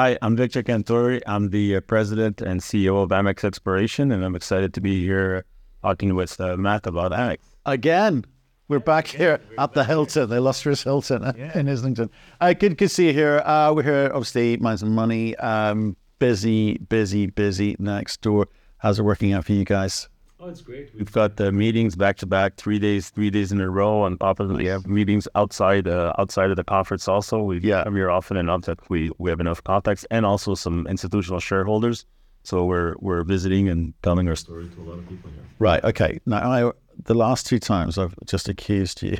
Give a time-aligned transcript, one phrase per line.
[0.00, 1.20] Hi, I'm Victor Cantore.
[1.26, 5.44] I'm the uh, president and CEO of Amex Exploration, and I'm excited to be here
[5.82, 7.36] talking with uh, Matt about Amex.
[7.66, 8.24] Again,
[8.68, 11.22] we're back here at the Hilton, the illustrious Hilton
[11.54, 12.08] in Islington.
[12.40, 13.42] Uh, good, good to see you here.
[13.44, 15.36] Uh, we're here, obviously, Mines and Money.
[15.36, 18.48] Um, busy, busy, busy next door.
[18.78, 20.08] How's it working out for you guys?
[20.42, 20.90] Oh, it's great.
[20.96, 24.02] We've got uh, meetings back to back, three days, three days in a row.
[24.02, 27.06] On top of it, we have meetings outside, uh, outside of the conference.
[27.08, 27.84] Also, we Yeah.
[27.84, 32.06] come here often enough that we we have enough contacts, and also some institutional shareholders.
[32.42, 35.44] So we're we're visiting and telling our story to a lot of people here.
[35.58, 35.84] Right.
[35.84, 36.20] Okay.
[36.24, 36.72] Now, I,
[37.04, 39.18] the last two times I've just accused you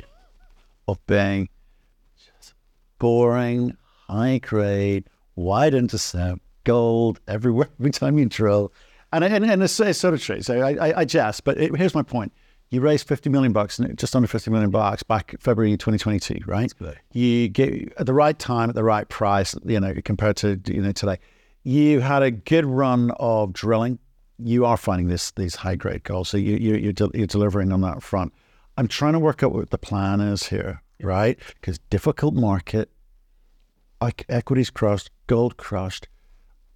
[0.87, 1.49] of being
[2.17, 2.55] just
[2.97, 3.77] boring,
[4.09, 5.03] high grade,
[5.35, 8.73] wide intercept, gold everywhere every time you drill,
[9.11, 10.41] and and, and it's, it's sort of true.
[10.41, 12.33] So I, I, I jest, but it, here's my point.
[12.69, 16.71] You raised 50 million bucks, just under 50 million bucks back February 2022, right?
[17.11, 20.81] You get at the right time, at the right price, you know, compared to, you
[20.81, 21.17] know, today.
[21.63, 23.99] You had a good run of drilling.
[24.39, 27.71] You are finding this these high grade gold, so you, you you're, del- you're delivering
[27.73, 28.33] on that front.
[28.77, 31.37] I'm trying to work out what the plan is here, right?
[31.55, 32.89] Because difficult market,
[34.29, 36.07] equities crushed, gold crushed.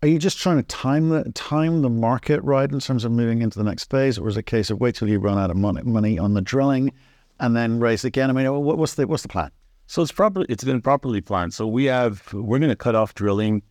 [0.05, 3.41] Are you just trying to time the time the market right in terms of moving
[3.41, 5.49] into the next phase, or is it a case of wait till you run out
[5.49, 6.93] of money money on the drilling,
[7.39, 8.29] and then raise again?
[8.29, 9.49] I mean, what, what's the what's the plan?
[9.87, 11.55] So it's properly it's been properly planned.
[11.55, 13.63] So we have we're going to cut off drilling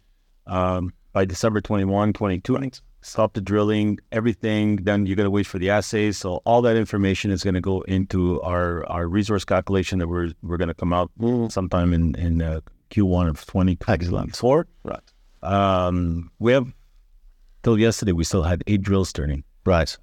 [0.48, 2.70] um, by December 21, 22.
[3.00, 4.82] Stop the drilling, everything.
[4.82, 6.18] Then you're going to wait for the assays.
[6.18, 10.32] So all that information is going to go into our our resource calculation that we're
[10.42, 11.12] we're going to come out
[11.48, 14.66] sometime in in uh, Q1 of 2024.
[14.82, 15.13] Right.
[15.44, 16.72] Um, we have
[17.62, 19.44] till yesterday we still had eight drills turning.
[19.64, 19.96] Right.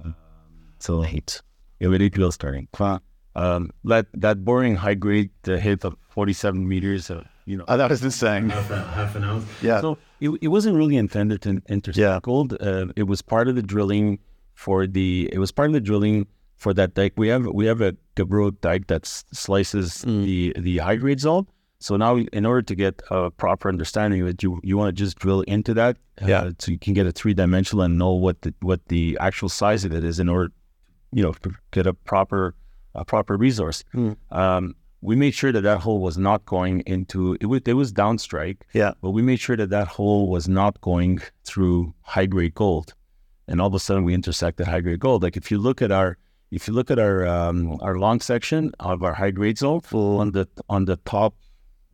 [0.80, 1.42] So eight.
[1.80, 2.67] Yeah, we had eight drills turning.
[3.36, 7.09] Um, that that boring high grade uh, hit of 47 meters.
[7.09, 8.50] Uh, you know, Oh, was insane.
[8.50, 9.45] half, a, half an ounce.
[9.62, 9.81] Yeah.
[9.81, 12.19] So it, it wasn't really intended to intersect Yeah.
[12.22, 12.53] gold.
[12.62, 14.19] Uh, it was part of the drilling
[14.53, 15.30] for the.
[15.31, 17.14] It was part of the drilling for that dike.
[17.17, 20.23] We have we have a Gabbro dike that slices Mm.
[20.25, 21.47] the the high grade zone.
[21.81, 25.03] So now, in order to get a proper understanding of it, you you want to
[25.03, 26.50] just drill into that, uh, Yeah.
[26.59, 29.84] so you can get a three dimensional and know what the what the actual size
[29.86, 30.52] of it is in order,
[31.12, 32.53] you know, to get a proper
[32.94, 33.84] a proper resource.
[33.94, 34.12] Hmm.
[34.31, 37.46] Um, we made sure that that hole was not going into it.
[37.47, 38.91] Was, it was downstrike, Yeah.
[39.02, 42.94] but we made sure that that hole was not going through high grade gold,
[43.47, 45.24] and all of a sudden we intersected high grade gold.
[45.24, 46.18] Like if you look at our
[46.52, 50.31] if you look at our um, our long section of our high grade zone on
[50.34, 51.34] the on the top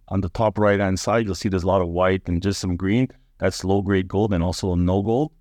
[0.10, 2.60] on the top right hand side, you'll see there's a lot of white and just
[2.60, 3.08] some green.
[3.40, 5.32] That's low grade gold and also no gold.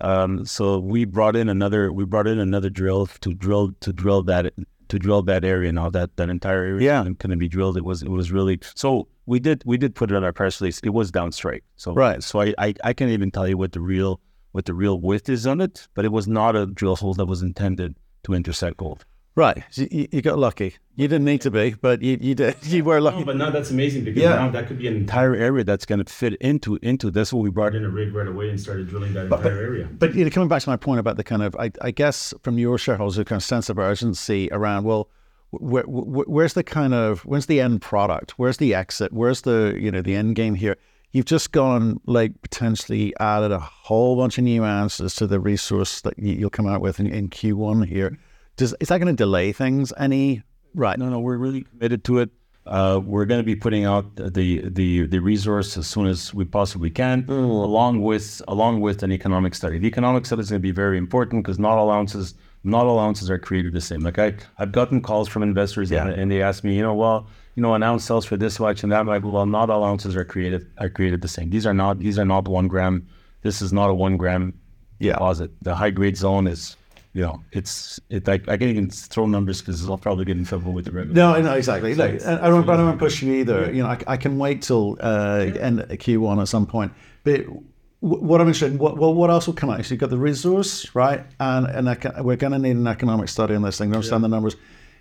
[0.00, 4.22] Um, so we brought in another we brought in another drill to drill to drill
[4.24, 4.52] that
[4.88, 5.72] to drill that area.
[5.72, 7.04] Now that that entire area Yeah.
[7.18, 7.76] to be drilled.
[7.76, 10.60] It was it was really so we did we did put it on our press
[10.60, 10.80] release.
[10.84, 11.62] It was downstrike.
[11.76, 12.22] So Right.
[12.22, 14.20] So I, I I can't even tell you what the real
[14.52, 17.26] what the real width is on it, but it was not a drill hole that
[17.26, 19.04] was intended to intersect gold.
[19.36, 19.62] Right.
[19.70, 20.74] So you, you got lucky.
[20.96, 22.56] You didn't need to be, but you, you did.
[22.64, 23.20] You were lucky.
[23.20, 24.30] No, but now that's amazing because Yeah.
[24.36, 27.10] now that could be an entire area that's going to fit into into.
[27.10, 29.88] That's what we brought in a rig right away and started drilling that entire area.
[29.90, 32.34] But you know, coming back to my point about the kind of, I, I guess,
[32.42, 35.08] from your shareholders, a kind of sense of urgency around, well,
[35.50, 38.32] where, where, where's the kind of, where's the end product?
[38.32, 39.12] Where's the exit?
[39.12, 40.76] Where's the, you know, the end game here?
[41.12, 46.02] You've just gone like potentially added a whole bunch of new answers to the resource
[46.02, 48.18] that you, you'll come out with in, in Q1 here.
[48.56, 50.42] Does is that going to delay things any?
[50.74, 50.98] Right.
[50.98, 52.30] No, no, we're really committed to it.
[52.66, 56.44] Uh, we're going to be putting out the the the resource as soon as we
[56.44, 59.78] possibly can, along with along with an economic study.
[59.78, 63.38] The economic study is going to be very important because not allowances not allowances are
[63.38, 64.00] created the same.
[64.00, 67.26] Like I I've gotten calls from investors and, and they ask me, you know, well,
[67.54, 69.22] you know, an ounce sells for this much and that much.
[69.22, 71.48] Well, not all ounces are created are created the same.
[71.50, 73.06] These are not these are not one gram.
[73.42, 74.52] This is not a one gram
[74.98, 75.14] Yeah.
[75.14, 75.50] deposit.
[75.62, 76.76] The high grade zone is.
[77.12, 78.28] You know, it's it.
[78.28, 81.14] I, I can't even throw numbers because I'll probably get in trouble with the regular.
[81.14, 81.94] No, no, exactly.
[81.94, 83.72] Look, I I don't, I don't want to push you either.
[83.72, 86.92] You know, I, I can wait till uh, end Q1 at some point.
[87.24, 87.64] But w-
[88.00, 89.84] what I'm interested in, what, what, what else will come out?
[89.84, 91.26] So you've got the resource, right?
[91.40, 94.22] And and eco- we're going to need an economic study on this thing to understand
[94.22, 94.54] the numbers.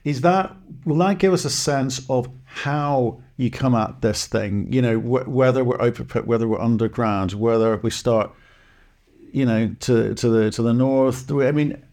[0.04, 4.74] Is that, will that give us a sense of how you come at this thing?
[4.74, 8.32] You know, wh- whether we're open pit, whether we're underground, whether we start,
[9.32, 11.30] you know, to, to the to the north.
[11.32, 11.84] I mean,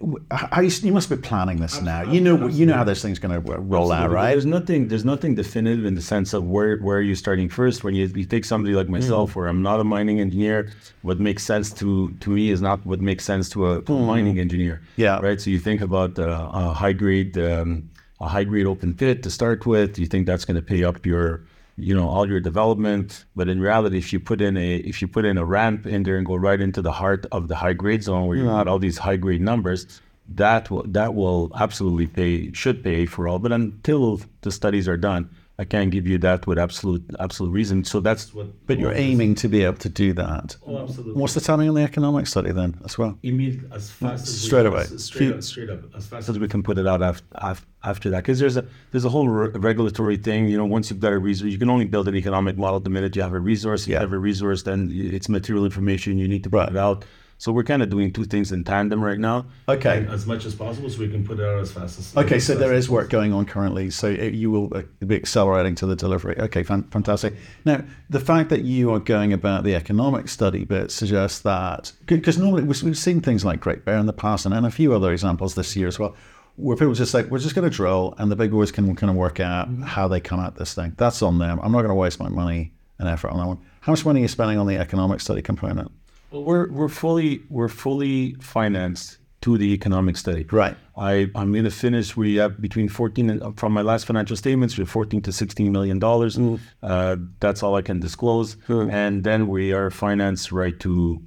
[0.00, 2.02] you, you must be planning this now.
[2.02, 4.30] You know, you know how this thing's going to roll out, right?
[4.30, 4.88] There's nothing.
[4.88, 7.84] There's nothing definitive in the sense of where where are you starting first.
[7.84, 11.44] When you, you take somebody like myself, where I'm not a mining engineer, what makes
[11.44, 14.80] sense to to me is not what makes sense to a, to a mining engineer.
[14.96, 15.20] Yeah.
[15.20, 15.40] Right.
[15.40, 19.30] So you think about uh, a high grade um, a high grade open pit to
[19.30, 19.98] start with.
[19.98, 21.44] You think that's going to pay up your
[21.82, 23.24] you know all your development.
[23.34, 26.02] But in reality, if you put in a if you put in a ramp in
[26.02, 28.66] there and go right into the heart of the high grade zone where you got
[28.66, 28.70] mm.
[28.70, 33.38] all these high grade numbers, that will that will absolutely pay should pay for all.
[33.38, 35.28] But until the studies are done,
[35.60, 37.84] I can't give you that with absolute absolute reason.
[37.84, 38.46] So that's what.
[38.66, 40.56] But you're aiming to be able to do that.
[40.66, 41.20] Oh, absolutely.
[41.20, 43.18] What's the timing on the economic study then as well?
[43.22, 44.80] immediately as fast as Straight we, away.
[44.82, 48.08] as- straight, up, straight up as fast as we can put it out after, after
[48.10, 51.12] that because there's a there's a whole re- regulatory thing you know once you've got
[51.12, 53.82] a resource you can only build an economic model the minute you have a resource
[53.82, 54.00] if you Yeah.
[54.00, 56.70] have a resource then it's material information you need to put Right.
[56.70, 57.04] it out
[57.40, 60.06] so we're kind of doing two things in tandem right now Okay.
[60.10, 62.22] as much as possible so we can put it out as fast as possible.
[62.22, 63.88] Okay, so there is work going on currently.
[63.88, 66.36] So it, you will uh, be accelerating to the delivery.
[66.38, 67.32] Okay, fan, fantastic.
[67.64, 72.36] Now, the fact that you are going about the economic study bit suggests that because
[72.36, 74.92] normally we've, we've seen things like Great Bear in the past, and, and a few
[74.92, 76.14] other examples this year as well,
[76.56, 79.10] where people just like we're just going to drill, and the big boys can kind
[79.10, 80.92] of work out how they come at this thing.
[80.98, 81.58] That's on them.
[81.62, 83.58] I'm not going to waste my money and effort on that one.
[83.80, 85.90] How much money are you spending on the economic study component?
[86.30, 90.46] Well, we're we're fully we're fully financed to the economic study.
[90.50, 90.76] Right.
[90.96, 92.16] I I'm going to finish.
[92.16, 95.72] We have between 14 and from my last financial statements, we have 14 to 16
[95.72, 96.38] million dollars.
[96.82, 98.56] Uh, that's all I can disclose.
[98.68, 101.22] And then we are financed right to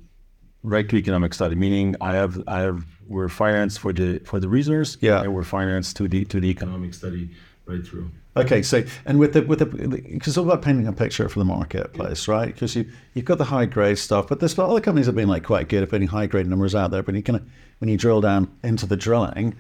[0.62, 4.48] right to economic study, meaning I have I have we're financed for the for the
[4.48, 4.98] resource.
[5.02, 5.22] Yeah.
[5.24, 7.32] and we're financed to the to the economic study
[7.66, 8.12] right through.
[8.36, 11.40] Okay, so and with the with the because it's all about painting a picture for
[11.40, 12.48] the marketplace, right?
[12.48, 15.44] Because you you've got the high grade stuff, but there's other companies have been like
[15.44, 17.04] quite good at putting high grade numbers out there.
[17.04, 19.56] But you kind of when you drill down into the drilling,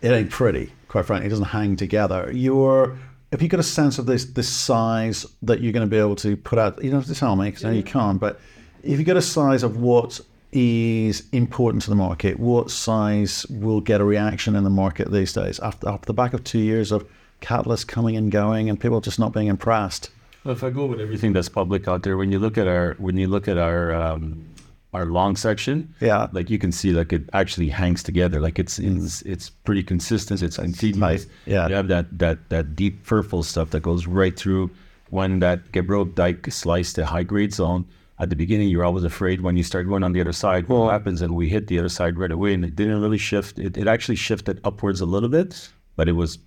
[0.00, 0.72] it ain't pretty.
[0.88, 2.30] Quite frankly, it doesn't hang together.
[2.32, 2.96] You're
[3.32, 6.16] if you got a sense of this this size that you're going to be able
[6.16, 8.18] to put out, you don't have to tell me because now you can't.
[8.18, 8.40] But
[8.82, 10.20] if you get a size of what
[10.52, 15.34] is important to the market, what size will get a reaction in the market these
[15.34, 17.06] days after after the back of two years of
[17.40, 20.10] catalysts coming and going and people just not being impressed.
[20.44, 22.94] Well, if I go with everything that's public out there, when you look at our
[22.98, 24.44] when you look at our um,
[24.92, 26.28] our long section, Yeah.
[26.32, 28.40] like you can see, like it actually hangs together.
[28.40, 30.42] Like it's it's it's pretty consistent.
[30.42, 31.24] It's continuous.
[31.26, 31.68] tight, yeah.
[31.68, 34.70] you have that that that deep purple stuff that goes right through.
[35.10, 37.84] When that Gabbro dike sliced the high grade zone
[38.20, 40.90] at the beginning, you're always afraid when you start going on the other side, what
[40.92, 41.20] happens?
[41.20, 43.58] And we hit the other side right away, and it didn't really shift.
[43.58, 46.38] It, it actually shifted upwards a little bit, but it was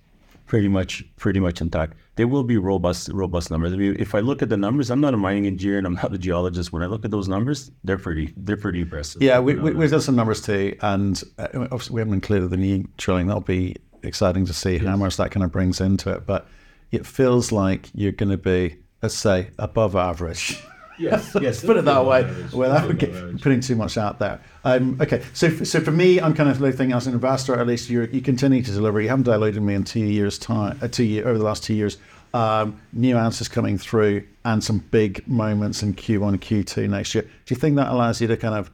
[0.46, 1.94] pretty much pretty much intact.
[2.16, 3.72] There will be robust robust numbers.
[3.72, 5.94] I mean, if I look at the numbers, I'm not a mining engineer and I'm
[5.94, 6.72] not a geologist.
[6.72, 9.22] When I look at those numbers, they're pretty they're pretty impressive.
[9.22, 12.56] Yeah, we, we, we've done some numbers too, and uh, obviously we haven't included the
[12.56, 13.26] new drilling.
[13.26, 16.26] That'll be exciting to see how much that kind of brings into it.
[16.26, 16.46] But
[16.92, 20.62] it feels like you're going to be, let's say, above average.
[20.98, 21.64] yes, yes.
[21.64, 24.40] Put it that way, without get- putting too much out there.
[24.64, 27.58] Um, okay, so so for me, I'm kind of looking as an investor.
[27.58, 29.00] At least you you continue to deliver.
[29.00, 30.78] You haven't diluted me in two years' time.
[30.82, 31.98] Uh, two year over the last two years.
[32.32, 37.22] Um, new answers coming through and some big moments in Q1, Q2 next year.
[37.22, 38.72] Do you think that allows you to kind of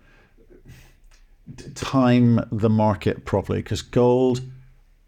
[1.74, 4.40] time the market properly because gold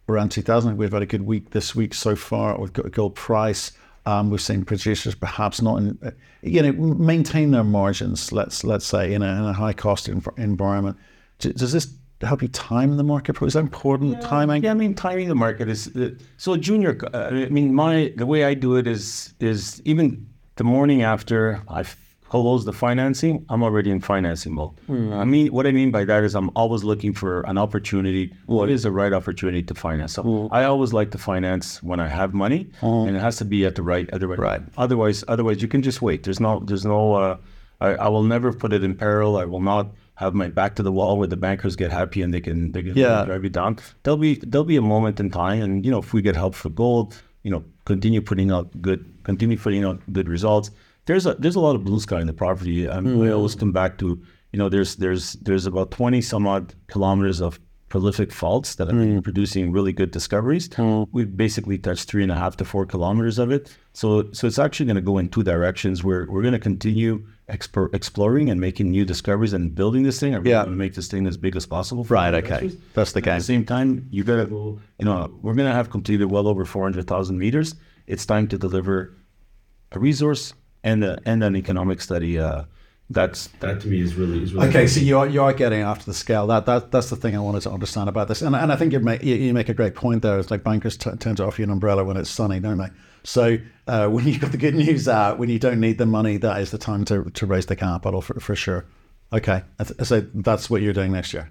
[0.08, 3.14] around 2000 we've had a good week this week so far we've got a gold
[3.14, 3.72] price
[4.06, 6.12] um, we've seen producers perhaps not in,
[6.42, 10.38] you know maintain their margins let's let's say in a, in a high cost env-
[10.38, 10.96] environment.
[11.38, 11.88] Does this
[12.20, 13.40] help you time the market?
[13.42, 14.62] Is that important timing?
[14.62, 16.98] Yeah, I mean, timing the market is uh, so junior.
[17.12, 20.26] Uh, I mean, my the way I do it is is even
[20.56, 21.84] the morning after I
[22.32, 24.70] close the financing, I'm already in financing mode.
[24.88, 25.12] Mm.
[25.12, 28.32] I mean, what I mean by that is I'm always looking for an opportunity.
[28.46, 28.72] What mm.
[28.72, 30.14] is the right opportunity to finance?
[30.14, 30.48] So mm.
[30.50, 33.74] I always like to finance when I have money, and it has to be at
[33.74, 34.38] the right at the right.
[34.38, 34.62] Right.
[34.78, 36.22] Otherwise, otherwise you can just wait.
[36.24, 37.12] There's no there's no.
[37.12, 37.36] Uh,
[37.82, 39.36] I, I will never put it in peril.
[39.36, 42.32] I will not have my back to the wall where the bankers get happy and
[42.32, 43.26] they can they can Yeah.
[43.26, 43.76] drive you down.
[44.04, 46.54] There'll be there'll be a moment in time, and you know if we get help
[46.54, 47.08] for gold,
[47.42, 50.70] you know continue putting out good continue putting out good results.
[51.06, 52.86] There's a there's a lot of blue sky in the property.
[52.88, 53.22] Um, Mm-hmm.
[53.22, 54.20] I always come back to
[54.52, 58.96] you know there's there's there's about twenty some odd kilometers of prolific faults that have
[58.96, 59.20] been Mm-hmm.
[59.20, 60.70] producing really good discoveries.
[61.12, 63.76] We've basically touched three and a half to four kilometers of it.
[63.94, 66.04] So so it's actually going to go in two directions.
[66.04, 67.26] Where we're going to continue
[67.92, 70.34] exploring and making new discoveries and building this thing.
[70.34, 70.62] I'm Yeah.
[70.62, 72.04] going to make this thing as big as possible.
[72.04, 72.70] Right, okay.
[72.94, 74.80] That's the At the same time, you got to go.
[74.98, 77.74] You know, we're going to have completed well over four hundred thousand meters.
[78.06, 79.14] It's time to deliver
[79.90, 82.38] a resource and and an economic study.
[82.38, 82.64] Uh,
[83.10, 85.82] that's that to me is really is really Okay, so you are you are getting
[85.82, 86.46] after the scale.
[86.46, 88.92] That that that's the thing I wanted to understand about this, and and I think
[88.92, 90.38] you make you, you make a great point there.
[90.38, 92.88] It's like bankers t- tend to offer you an umbrella when it's sunny, don't they?
[93.24, 96.38] So uh, when you've got the good news out, when you don't need the money,
[96.38, 98.86] that is the time to to raise the capital for for sure.
[99.32, 99.62] Okay,
[100.02, 101.50] so that's what you're doing next year.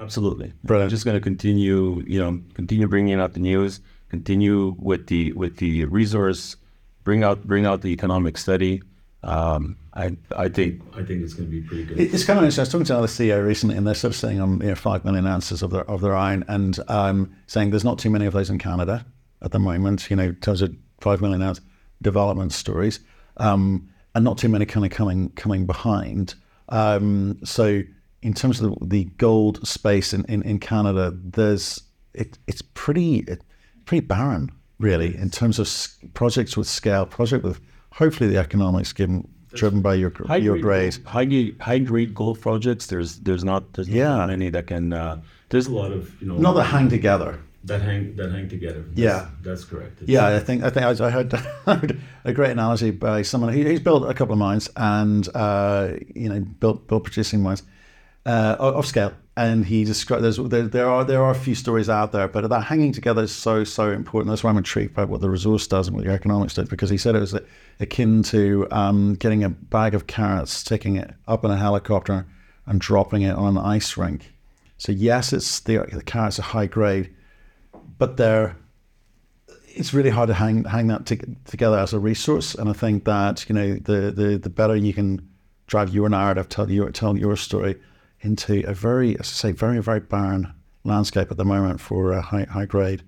[0.00, 0.52] Absolutely.
[0.64, 0.88] Brilliant.
[0.88, 5.32] I'm just going to continue, you know, continue bringing out the news, continue with the
[5.32, 6.56] with the resource
[7.04, 8.82] bring out bring out the economic study.
[9.22, 12.00] Um, I I think I think it's going to be pretty good.
[12.00, 12.60] It's kind of interesting.
[12.60, 14.74] I was talking to another CEO recently, and they're sort of saying on you know,
[14.74, 18.26] five million ounces of their of their iron, and um, saying there's not too many
[18.26, 19.06] of those in Canada
[19.42, 20.10] at the moment.
[20.10, 21.60] You know, in terms of five million ounce
[22.02, 23.00] development stories,
[23.36, 26.34] um, and not too many kind of coming coming behind.
[26.68, 27.82] Um, so
[28.22, 31.82] in terms of the, the gold space in, in, in Canada, there's
[32.14, 33.42] it, it's pretty it,
[33.84, 34.50] pretty barren,
[34.84, 37.58] really, in terms of s- projects with scale, project with
[38.00, 39.16] hopefully the economics given
[39.60, 40.96] driven by your gr- your grade.
[41.16, 42.86] high grade, high grade gold projects.
[42.92, 44.16] There's there's not there's Yeah.
[44.20, 44.92] not many that can.
[44.92, 47.32] Uh, there's a lot of you know Not that hang together.
[47.70, 48.82] that hang that hang together.
[48.88, 49.20] That's, Yeah.
[49.46, 49.94] that's correct.
[50.02, 51.32] It's- Yeah, I think I think I, I heard,
[51.66, 51.90] heard
[52.24, 53.52] a great analogy by someone.
[53.56, 55.82] He, he's built a couple of mines and uh,
[56.22, 57.62] you know built built producing mines
[58.26, 59.12] uh, of of scale.
[59.36, 62.48] And he described there's there, there are there are a few stories out there, but
[62.48, 64.30] that hanging together is so so important.
[64.30, 66.88] That's why I'm intrigued by what the resource does and what the economics does, because
[66.88, 67.36] he said it was
[67.80, 72.26] akin to um, getting a bag of carrots, taking it up in a helicopter,
[72.66, 74.32] and dropping it on an ice rink.
[74.78, 77.12] So yes, it's the, the carrots are high grade,
[77.98, 78.56] but they're
[79.66, 82.54] it's really hard to hang hang that to, together as a resource.
[82.54, 85.28] And I think that you know the the, the better you can
[85.66, 87.80] drive your narrative, tell your tell your story
[88.24, 90.52] into a very, as I say, very very barren
[90.84, 93.02] landscape at the moment for uh, high high grade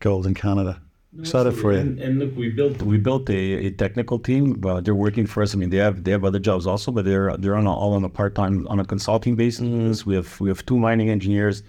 [0.00, 0.80] gold in Canada.
[1.18, 1.78] Excited for you.
[1.78, 4.62] And, and look, we built we built a, a technical team.
[4.64, 5.54] Uh, they're working for us.
[5.54, 7.92] I mean, they have they have other jobs also, but they're they're on a, all
[7.92, 10.06] on a part time on a consulting basis.
[10.06, 11.62] We have we have two mining engineers,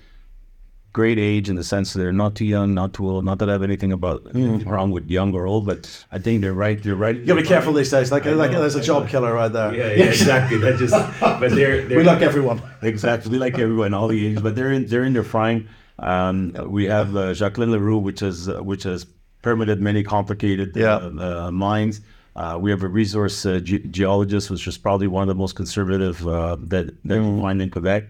[0.93, 3.25] great age in the sense that they're not too young, not too old.
[3.25, 5.79] Not that I have anything about anything wrong with young or old, but
[6.11, 6.81] I think they're right.
[6.81, 7.15] They're right.
[7.15, 8.11] You gotta be careful these days.
[8.11, 9.73] Like, like there's a job killer right there.
[9.73, 10.57] Yeah, yeah, exactly.
[10.59, 12.61] That just but they're, they're We like everyone.
[12.81, 15.67] Exactly, we like everyone, all the ages, but they're in they're in their prime.
[15.99, 19.05] Um, we have uh, Jacqueline Leroux, which has uh, which has
[19.41, 20.95] permitted many complicated Yeah.
[20.95, 22.01] uh, uh, mines.
[22.35, 25.55] Uh, we have a resource uh, ge- geologist, which is probably one of the most
[25.55, 28.03] conservative uh, that that you find in Quebec.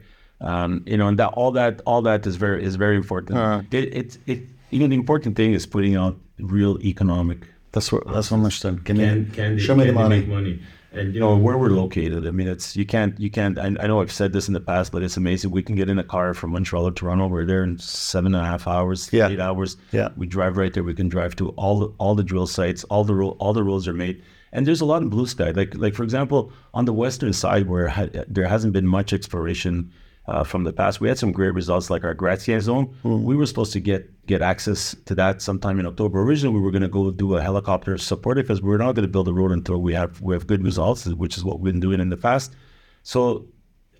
[0.43, 3.37] Um, you know, and that all that all that is very is very important.
[3.39, 3.61] Uh.
[3.71, 4.39] It, it it
[4.71, 7.39] you know the important thing is putting out real economic
[7.71, 8.83] That's what that's what I'm interested.
[8.85, 10.25] Can, can you can they, show me the can they money?
[10.25, 10.59] money
[10.99, 13.87] and you know where we're located i mean it's you can't you can't I, I
[13.87, 16.03] know i've said this in the past but it's amazing we can get in a
[16.03, 19.29] car from montreal to toronto we're there in seven and a half hours Yeah.
[19.29, 20.09] eight hours Yeah.
[20.17, 23.03] we drive right there we can drive to all the all the drill sites all
[23.03, 24.21] the ro- all the roads are made
[24.51, 27.65] and there's a lot of blue sky like like for example on the western side
[27.67, 29.91] where ha- there hasn't been much exploration
[30.27, 31.01] uh, from the past.
[31.01, 32.95] We had some great results like our Gratien zone.
[33.25, 36.21] We were supposed to get get access to that sometime in October.
[36.21, 39.11] Originally, we were going to go do a helicopter support because we're not going to
[39.11, 41.81] build a road until we have we have good results, which is what we've been
[41.81, 42.55] doing in the past.
[43.03, 43.47] So,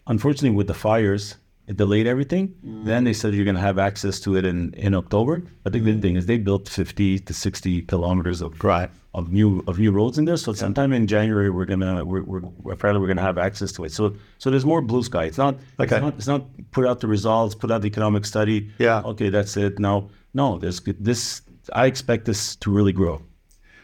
[0.07, 1.35] unfortunately, with the fires,
[1.67, 2.53] it delayed everything.
[2.65, 2.85] Mm.
[2.85, 5.43] Then they said you're going to have access to it in, in October.
[5.63, 6.01] But the good mm.
[6.01, 8.89] thing is they built 50 to 60 kilometers of Right.
[9.13, 10.37] of new of new roads in there.
[10.37, 13.91] So sometime in January we're gonna we're, we're apparently we're gonna have access to it.
[13.91, 15.25] So so there's more blue sky.
[15.25, 15.95] It's not Okay.
[15.95, 18.71] It's not, it's not put out the results, put out the economic study.
[18.79, 19.01] Yeah.
[19.05, 19.79] Okay, that's it.
[19.79, 21.41] Now no, there's this.
[21.71, 23.21] I expect this to really grow.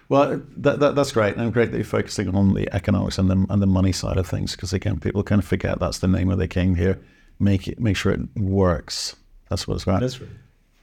[0.10, 3.46] Well, that, that, that's great, and great that you're focusing on the economics and the
[3.50, 6.32] and the money side of things, because again, people kind of forget that's the name
[6.32, 7.00] of the king here.
[7.39, 9.15] Make it, make sure it works.
[9.50, 10.01] That's what it's about.
[10.01, 10.29] That's right.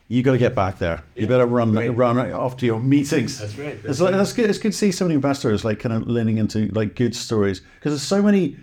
[0.09, 1.03] you got to get back there.
[1.15, 1.89] You better run Right.
[1.89, 3.39] run off to your meetings.
[3.39, 4.49] That's right, It's, that's like, that's good.
[4.51, 7.61] It's good to see so many investors like kind of leaning into like good stories
[7.61, 8.57] because there's so many.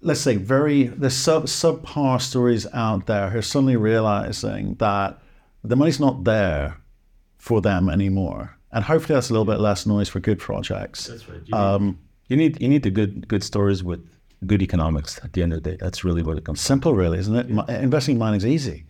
[0.00, 5.18] Let's say very there's sub subpar stories out there who are suddenly realizing that
[5.64, 6.76] the money's not there
[7.38, 11.06] for them anymore, and hopefully that's a little bit less noise for good projects.
[11.06, 11.40] That's right.
[11.46, 11.96] You, need,
[12.28, 14.06] you need you need the good good stories with
[14.44, 15.18] good economics.
[15.24, 16.60] At the end of the day, that's really what it comes.
[16.60, 17.48] Simple, really, isn't it?
[17.48, 18.84] Mi- Investing in mining is easy.